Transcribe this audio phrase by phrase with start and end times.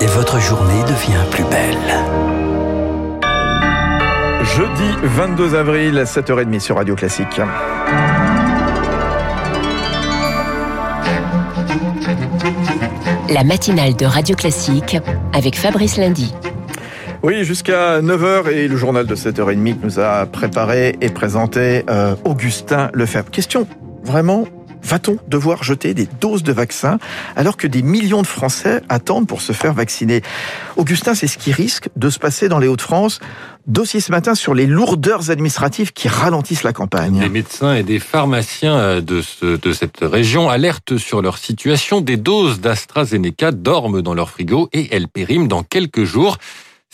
[0.00, 1.76] Et votre journée devient plus belle.
[4.56, 7.40] Jeudi 22 avril, 7h30 sur Radio Classique.
[13.28, 14.96] La matinale de Radio Classique
[15.32, 16.32] avec Fabrice Lundy.
[17.22, 22.90] Oui, jusqu'à 9h et le journal de 7h30 nous a préparé et présenté euh, Augustin
[22.94, 23.30] Lefebvre.
[23.30, 23.66] Question
[24.04, 24.44] vraiment
[24.86, 27.00] Va-t-on devoir jeter des doses de vaccins
[27.34, 30.22] alors que des millions de Français attendent pour se faire vacciner?
[30.76, 33.18] Augustin, c'est ce qui risque de se passer dans les Hauts-de-France.
[33.66, 37.18] Dossier ce matin sur les lourdeurs administratives qui ralentissent la campagne.
[37.18, 42.00] Des médecins et des pharmaciens euh, de, ce, de cette région alertent sur leur situation.
[42.00, 46.38] Des doses d'AstraZeneca dorment dans leur frigo et elles périment dans quelques jours.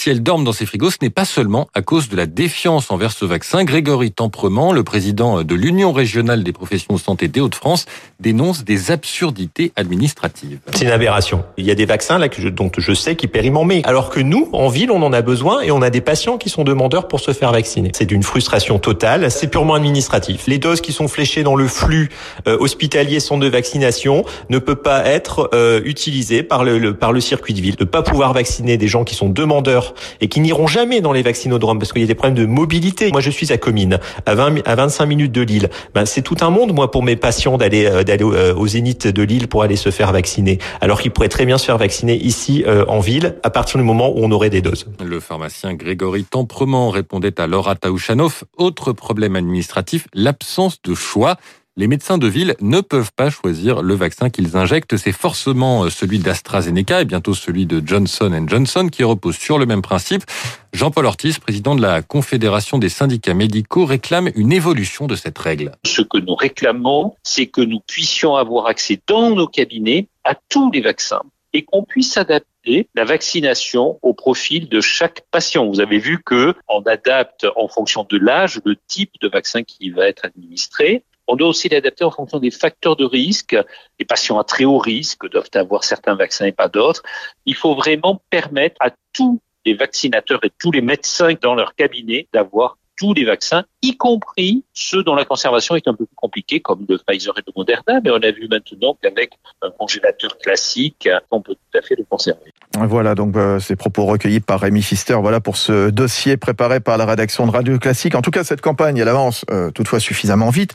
[0.00, 2.90] Si elles dorment dans ces frigos, ce n'est pas seulement à cause de la défiance
[2.90, 3.64] envers ce vaccin.
[3.64, 7.84] Grégory Temprement, le président de l'Union régionale des professions de santé des Hauts-de-France,
[8.18, 10.58] dénonce des absurdités administratives.
[10.72, 11.44] C'est une aberration.
[11.58, 14.20] Il y a des vaccins là dont je sais qui périment en mai, alors que
[14.20, 17.06] nous, en ville, on en a besoin et on a des patients qui sont demandeurs
[17.06, 17.92] pour se faire vacciner.
[17.94, 19.30] C'est d'une frustration totale.
[19.30, 20.46] C'est purement administratif.
[20.46, 22.08] Les doses qui sont fléchées dans le flux
[22.46, 27.12] euh, hospitalier centre de vaccination ne peut pas être euh, utilisées par le, le, par
[27.12, 27.76] le circuit de ville.
[27.76, 29.79] De pas pouvoir vacciner des gens qui sont demandeurs
[30.20, 33.10] et qui n'iront jamais dans les vaccinodromes parce qu'il y a des problèmes de mobilité.
[33.10, 35.70] Moi, je suis à Comines, à 20, à 25 minutes de Lille.
[35.94, 39.22] Ben, c'est tout un monde, moi, pour mes patients d'aller euh, euh, au Zénith de
[39.22, 42.64] Lille pour aller se faire vacciner, alors qu'ils pourraient très bien se faire vacciner ici
[42.66, 44.86] euh, en ville à partir du moment où on aurait des doses.
[45.04, 48.44] Le pharmacien Grégory Temprement répondait à Laura Taouchanoff.
[48.56, 51.36] Autre problème administratif, l'absence de choix.
[51.76, 54.96] Les médecins de ville ne peuvent pas choisir le vaccin qu'ils injectent.
[54.96, 59.80] C'est forcément celui d'AstraZeneca et bientôt celui de Johnson Johnson qui repose sur le même
[59.80, 60.24] principe.
[60.72, 65.72] Jean-Paul Ortiz, président de la Confédération des syndicats médicaux, réclame une évolution de cette règle.
[65.86, 70.72] Ce que nous réclamons, c'est que nous puissions avoir accès dans nos cabinets à tous
[70.72, 72.16] les vaccins et qu'on puisse
[72.60, 75.66] adapter la vaccination au profil de chaque patient.
[75.66, 79.90] Vous avez vu que on adapte en fonction de l'âge le type de vaccin qui
[79.90, 81.04] va être administré.
[81.26, 83.56] On doit aussi l'adapter en fonction des facteurs de risque.
[83.98, 87.02] Les patients à très haut risque doivent avoir certains vaccins et pas d'autres.
[87.46, 92.26] Il faut vraiment permettre à tous les vaccinateurs et tous les médecins dans leur cabinet
[92.32, 96.60] d'avoir tous les vaccins, y compris ceux dont la conservation est un peu plus compliquée,
[96.60, 101.08] comme le Pfizer et le Moderna, mais on a vu maintenant qu'avec un congélateur classique,
[101.30, 102.52] on peut tout à fait le conserver.
[102.78, 105.16] Voilà donc euh, ces propos recueillis par Rémi Fister.
[105.20, 108.14] Voilà pour ce dossier préparé par la rédaction de Radio Classique.
[108.14, 110.74] En tout cas, cette campagne, elle avance euh, toutefois suffisamment vite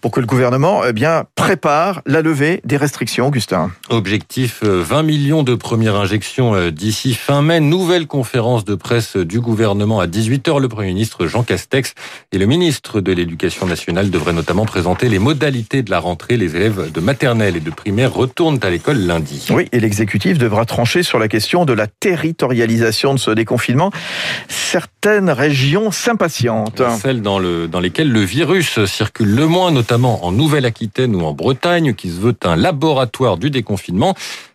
[0.00, 3.26] pour que le gouvernement eh bien prépare la levée des restrictions.
[3.26, 3.72] Augustin.
[3.90, 7.60] Objectif 20 euh, millions de premières injections d'ici fin mai.
[7.60, 10.60] Nouvelle conférence de presse du gouvernement à 18h.
[10.60, 11.94] Le Premier ministre Jean Castex Castex
[12.32, 16.36] et le ministre de l'Éducation nationale devraient notamment présenter les modalités de la rentrée.
[16.36, 19.46] Les élèves de maternelle et de primaire retournent à l'école lundi.
[19.50, 23.90] Oui, et l'exécutif devra trancher sur la question de la territorialisation de ce déconfinement.
[24.48, 26.82] Certaines régions s'impatientent.
[27.00, 31.32] Celles dans, le, dans lesquelles le virus circule le moins, notamment en Nouvelle-Aquitaine ou en
[31.32, 34.14] Bretagne, qui se veut un laboratoire du déconfinement.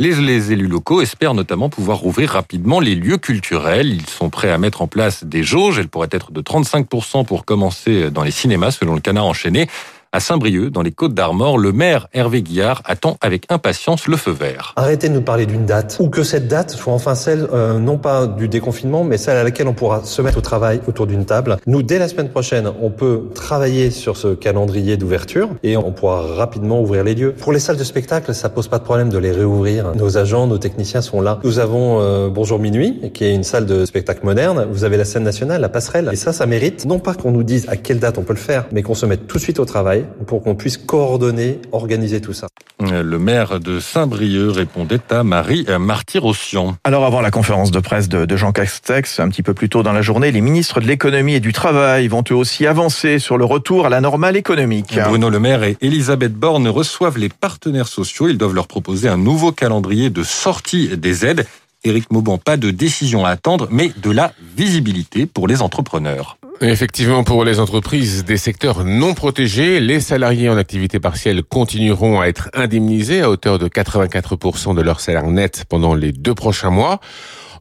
[0.00, 3.92] Les, élus locaux espèrent notamment pouvoir rouvrir rapidement les lieux culturels.
[3.92, 5.78] Ils sont prêts à mettre en place des jauges.
[5.78, 9.68] Elles pourraient être de 35% pour commencer dans les cinémas, selon le canard enchaîné.
[10.12, 14.32] À Saint-Brieuc, dans les Côtes d'Armor, le maire Hervé Guillard attend avec impatience le feu
[14.32, 14.72] vert.
[14.74, 17.96] Arrêtez de nous parler d'une date, ou que cette date soit enfin celle, euh, non
[17.96, 21.26] pas du déconfinement, mais celle à laquelle on pourra se mettre au travail autour d'une
[21.26, 21.58] table.
[21.68, 26.22] Nous, dès la semaine prochaine, on peut travailler sur ce calendrier d'ouverture et on pourra
[26.22, 27.32] rapidement ouvrir les lieux.
[27.32, 29.94] Pour les salles de spectacle, ça pose pas de problème de les réouvrir.
[29.94, 31.38] Nos agents, nos techniciens sont là.
[31.44, 34.66] Nous avons euh, Bonjour Minuit, qui est une salle de spectacle moderne.
[34.72, 36.10] Vous avez la scène nationale, la passerelle.
[36.12, 38.40] Et ça, ça mérite non pas qu'on nous dise à quelle date on peut le
[38.40, 42.20] faire, mais qu'on se mette tout de suite au travail pour qu'on puisse coordonner, organiser
[42.20, 42.48] tout ça.
[42.80, 46.76] Le maire de Saint-Brieuc répondait à Marie Marty-Rossian.
[46.84, 49.92] Alors avant la conférence de presse de, Jean Castex, un petit peu plus tôt dans
[49.92, 53.44] la journée, les ministres de l'économie et du travail vont eux aussi avancer sur le
[53.44, 54.98] retour à la normale économique.
[54.98, 58.28] Bruno Le Maire et Elisabeth Borne reçoivent les partenaires sociaux.
[58.28, 61.46] Ils doivent leur proposer un nouveau calendrier de sortie des aides.
[61.84, 66.36] Éric Mauban, pas de décision à attendre, mais de la visibilité pour les entrepreneurs.
[66.62, 72.26] Effectivement, pour les entreprises des secteurs non protégés, les salariés en activité partielle continueront à
[72.26, 77.00] être indemnisés à hauteur de 84% de leur salaire net pendant les deux prochains mois.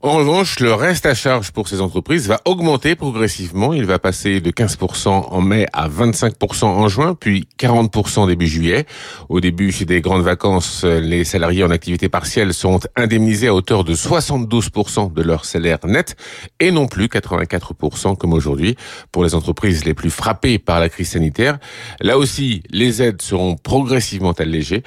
[0.02, 3.74] En revanche, le reste à charge pour ces entreprises va augmenter progressivement.
[3.74, 8.86] Il va passer de 15% en mai à 25% en juin, puis 40% début juillet.
[9.28, 13.94] Au début des grandes vacances, les salariés en activité partielle sont indemnisés à hauteur de
[13.94, 16.16] 72% de leur salaire net
[16.62, 18.78] et non plus 84% comme aujourd'hui
[19.12, 21.60] pour les entreprises les plus frappées par la crise sanitaire.
[22.00, 24.84] Là aussi, les aides seront progressivement allégées.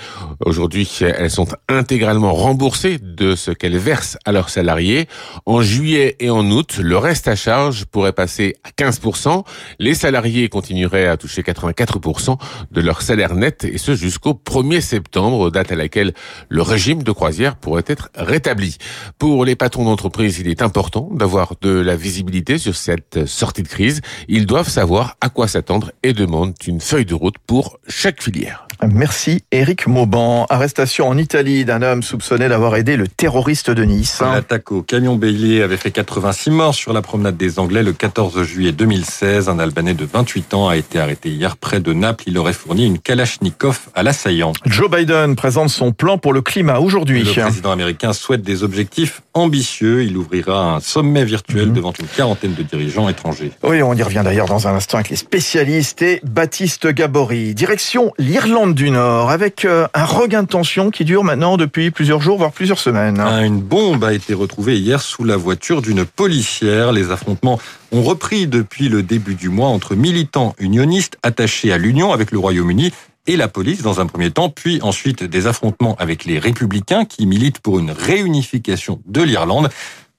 [0.47, 5.02] Aujourd'hui, elles sont intégralement remboursées de ce qu'elles versent à leurs salariés.
[5.47, 9.45] En juillet et en août, le reste à charge pourrait passer à 15%.
[9.79, 12.39] Les salariés continueraient à toucher 84%
[12.71, 16.13] de leur salaire net et ce jusqu'au 1er septembre, date à laquelle
[16.49, 18.79] le régime de croisière pourrait être rétabli.
[19.19, 23.69] Pour les patrons d'entreprise, il est important d'avoir de la visibilité sur cette sortie de
[23.69, 24.01] crise.
[24.29, 28.67] Ils doivent savoir à quoi s'attendre et demandent une feuille de route pour chaque filière.
[28.91, 30.47] Merci Eric Mauban.
[30.51, 34.21] Arrestation en Italie d'un homme soupçonné d'avoir aidé le terroriste de Nice.
[34.21, 38.43] L'attaque au camion bélier avait fait 86 morts sur la promenade des Anglais le 14
[38.43, 39.49] juillet 2016.
[39.49, 42.25] Un Albanais de 28 ans a été arrêté hier près de Naples.
[42.27, 44.53] Il aurait fourni une Kalachnikov à l'assaillant.
[44.67, 47.23] Joe Biden présente son plan pour le climat aujourd'hui.
[47.23, 50.05] Le président américain souhaite des objectifs ambitieux.
[50.05, 51.75] Il ouvrira un sommet virtuel mhm.
[51.75, 53.53] devant une quarantaine de dirigeants étrangers.
[53.63, 57.55] Oui, on y revient d'ailleurs dans un instant avec les spécialistes et Baptiste Gabory.
[57.55, 62.21] Direction l'Irlande du Nord avec euh, un regain de tension qui dure maintenant depuis plusieurs
[62.21, 63.21] jours, voire plusieurs semaines.
[63.21, 66.93] Ah, une bombe a été retrouvée hier sous la voiture d'une policière.
[66.93, 67.59] Les affrontements
[67.93, 72.39] ont repris depuis le début du mois entre militants unionistes attachés à l'Union avec le
[72.39, 72.93] Royaume-Uni
[73.27, 77.27] et la police dans un premier temps, puis ensuite des affrontements avec les républicains qui
[77.27, 79.71] militent pour une réunification de l'Irlande.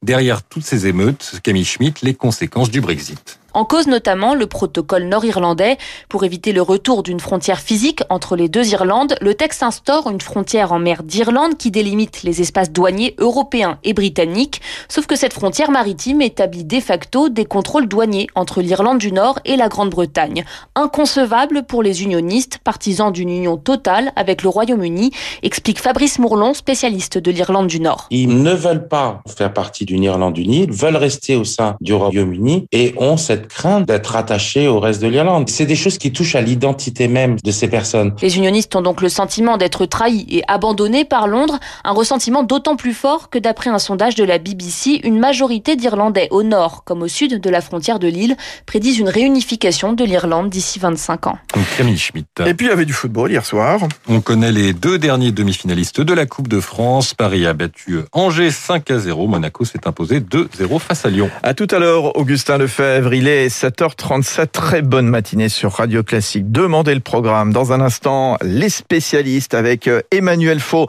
[0.01, 3.39] Derrière toutes ces émeutes, Camille Schmitt, les conséquences du Brexit.
[3.53, 5.77] En cause notamment le protocole nord-irlandais.
[6.09, 10.21] Pour éviter le retour d'une frontière physique entre les deux Irlandes, le texte instaure une
[10.21, 14.61] frontière en mer d'Irlande qui délimite les espaces douaniers européens et britanniques.
[14.89, 19.39] Sauf que cette frontière maritime établit de facto des contrôles douaniers entre l'Irlande du Nord
[19.45, 20.45] et la Grande-Bretagne.
[20.75, 25.11] Inconcevable pour les unionistes, partisans d'une union totale avec le Royaume-Uni,
[25.43, 28.07] explique Fabrice Mourlon, spécialiste de l'Irlande du Nord.
[28.09, 32.67] Ils ne veulent pas faire partie d'une Irlande unie, veulent rester au sein du Royaume-Uni
[32.71, 35.49] et ont cette crainte d'être attaché au reste de l'Irlande.
[35.49, 38.13] C'est des choses qui touchent à l'identité même de ces personnes.
[38.21, 42.75] Les unionistes ont donc le sentiment d'être trahis et abandonnés par Londres, un ressentiment d'autant
[42.75, 47.01] plus fort que d'après un sondage de la BBC, une majorité d'Irlandais au nord comme
[47.01, 48.35] au sud de la frontière de l'île
[48.65, 51.37] prédisent une réunification de l'Irlande d'ici 25 ans.
[51.77, 52.27] Camille Schmitt.
[52.45, 53.79] Et puis il y avait du football hier soir.
[54.07, 57.13] On connaît les deux derniers demi-finalistes de la Coupe de France.
[57.13, 59.27] Paris a battu Angers 5 à 0.
[59.27, 61.29] Monaco s'est imposé 2-0 face à Lyon.
[61.41, 63.13] À tout à l'heure, Augustin Lefebvre.
[63.13, 64.47] Il est 7h37.
[64.51, 66.51] Très bonne matinée sur Radio Classique.
[66.51, 67.51] Demandez le programme.
[67.51, 70.87] Dans un instant, les spécialistes avec euh, Emmanuel Faux.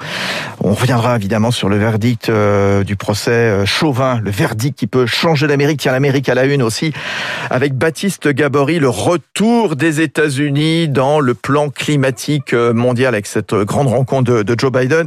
[0.60, 5.06] On reviendra évidemment sur le verdict euh, du procès euh, Chauvin, le verdict qui peut
[5.06, 5.80] changer l'Amérique.
[5.80, 6.92] Tiens, l'Amérique à la une aussi.
[7.48, 13.88] Avec Baptiste Gabory, le retour des États-Unis dans le plan climatique mondial avec cette grande
[13.88, 15.06] rencontre de, Joe Biden.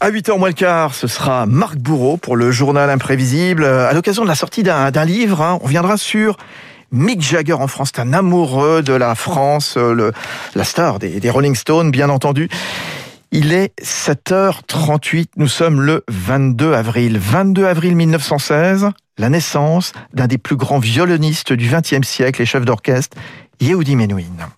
[0.00, 3.64] À 8h moins le quart, ce sera Marc Bourreau pour le journal imprévisible.
[3.64, 6.36] À l'occasion de la sortie d'un livre, hein, on reviendra sur
[6.92, 10.12] Mick Jagger en France, c'est un amoureux de la France, euh, le,
[10.54, 12.50] la star des, Rolling Stones, bien entendu.
[13.30, 17.18] Il est 7h38, nous sommes le 22 avril.
[17.18, 22.66] 22 avril 1916, la naissance d'un des plus grands violonistes du XXe siècle et chef
[22.66, 23.16] d'orchestre,
[23.60, 24.52] Yehudi Menuhin.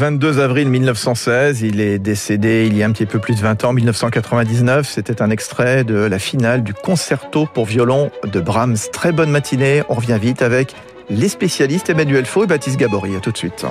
[0.00, 1.60] 22 avril 1916.
[1.60, 4.88] Il est décédé il y a un petit peu plus de 20 ans, 1999.
[4.88, 8.78] C'était un extrait de la finale du concerto pour violon de Brahms.
[8.94, 9.82] Très bonne matinée.
[9.90, 10.74] On revient vite avec
[11.10, 13.14] les spécialistes Emmanuel Faux et Baptiste Gabory.
[13.14, 13.66] À tout de suite.